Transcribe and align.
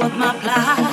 what 0.00 0.16
my 0.16 0.32
plight. 0.40 0.89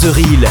The 0.00 0.12
Reel. 0.12 0.49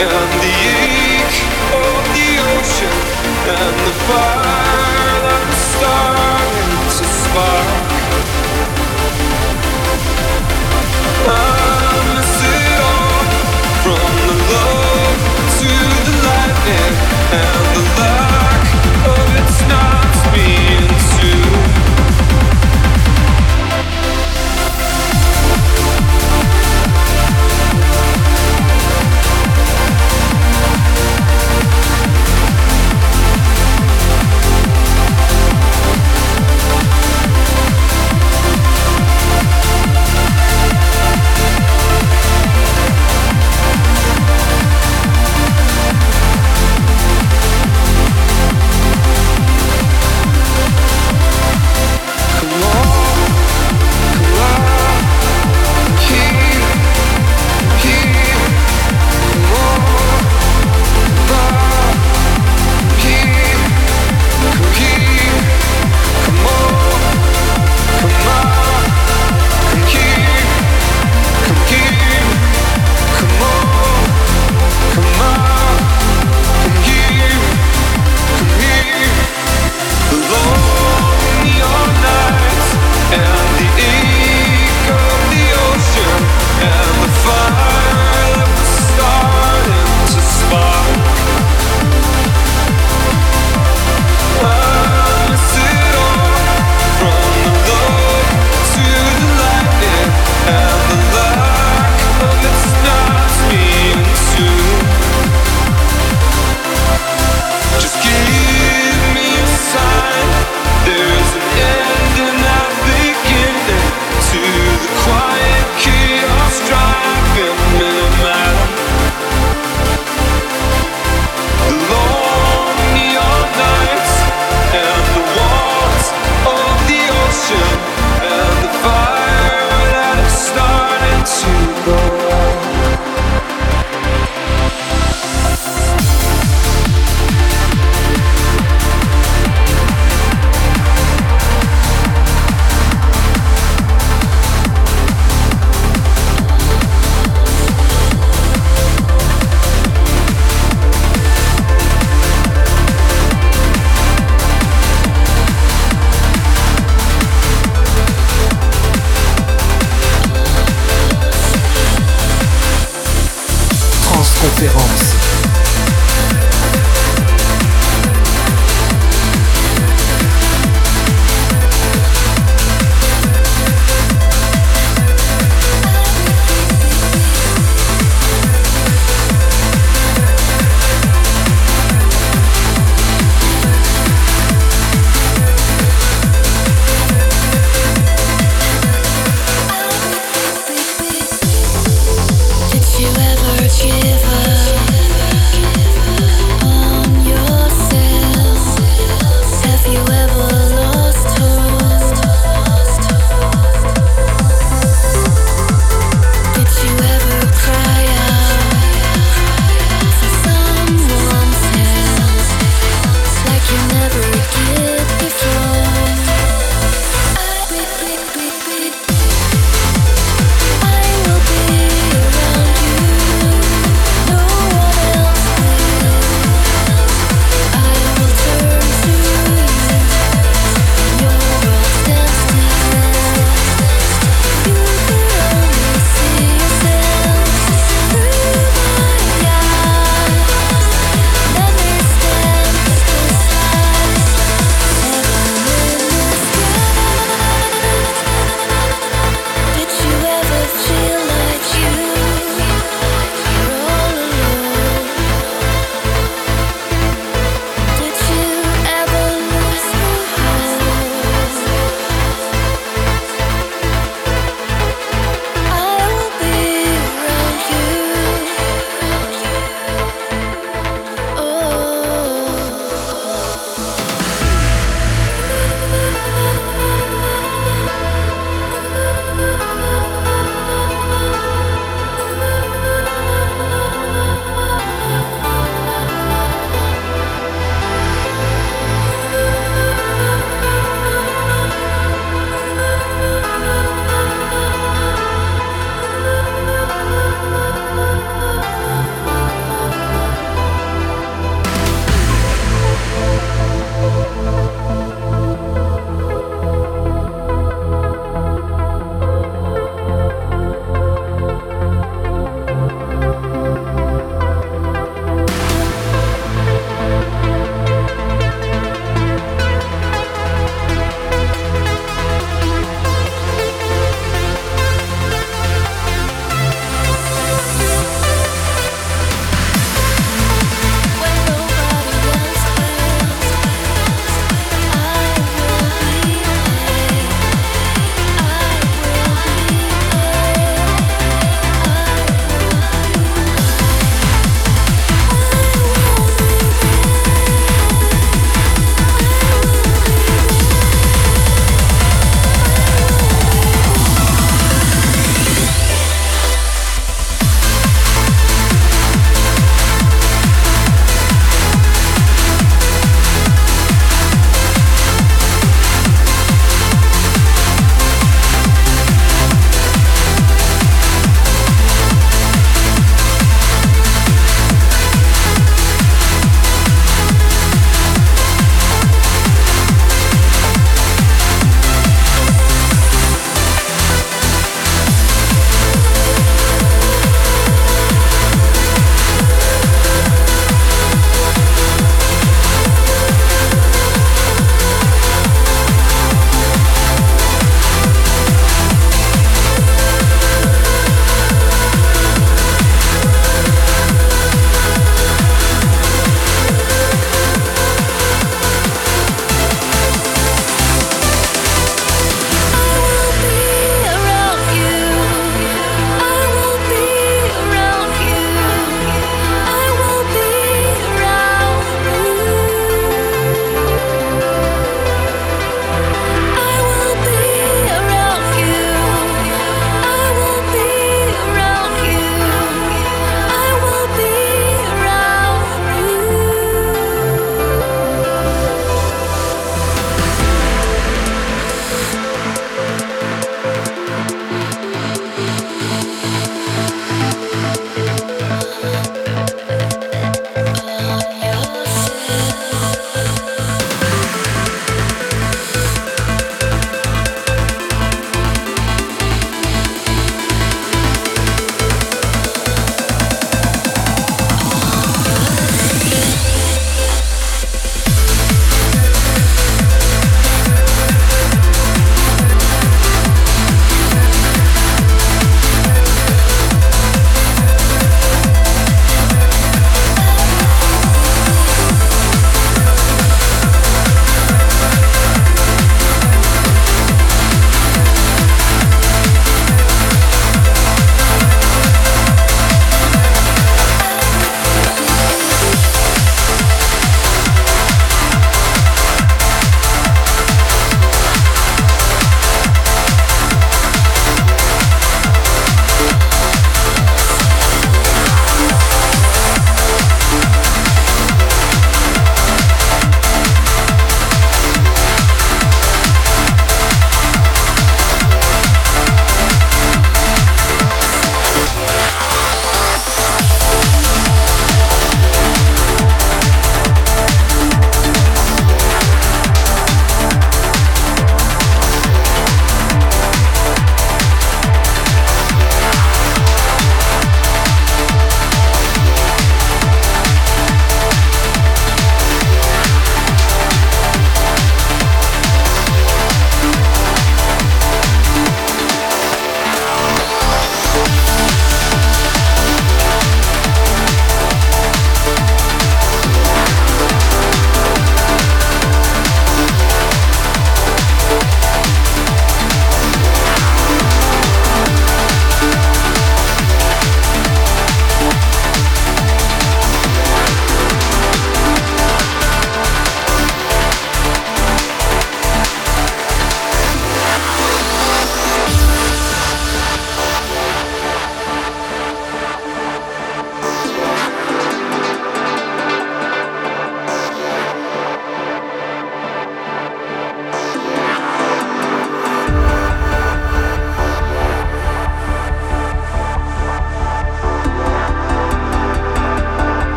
And 0.00 0.32
the 0.44 0.54
ache 0.78 1.40
of 1.74 2.02
the 2.14 2.28
ocean 2.54 2.96
and 3.50 3.74
the 3.86 3.94
fire 4.06 4.47